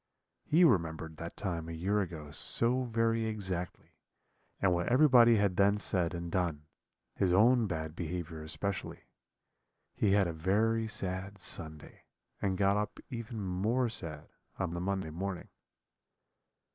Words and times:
He 0.45 0.63
remembered 0.63 1.17
that 1.17 1.37
time 1.37 1.69
a 1.69 1.73
year 1.73 2.01
ago 2.01 2.31
so 2.31 2.85
very 2.85 3.25
exactly, 3.25 3.93
and 4.59 4.73
what 4.73 4.89
everybody 4.89 5.35
had 5.35 5.57
then 5.57 5.77
said 5.77 6.15
and 6.15 6.31
done 6.31 6.65
his 7.13 7.31
own 7.31 7.67
bad 7.67 7.95
behaviour 7.95 8.41
especially. 8.41 9.01
He 9.93 10.13
had 10.13 10.25
a 10.25 10.33
very 10.33 10.87
sad 10.87 11.37
Sunday, 11.37 12.05
and 12.41 12.57
got 12.57 12.77
up 12.77 12.99
even 13.11 13.41
more 13.43 13.89
sad 13.89 14.27
on 14.57 14.73
the 14.73 14.81
Monday 14.81 15.11
morning. 15.11 15.49